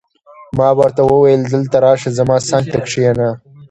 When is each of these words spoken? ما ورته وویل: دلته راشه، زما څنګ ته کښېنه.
ما 0.57 0.69
ورته 0.79 1.01
وویل: 1.05 1.41
دلته 1.53 1.77
راشه، 1.85 2.09
زما 2.19 2.37
څنګ 2.49 2.65
ته 2.71 2.77
کښېنه. 2.85 3.29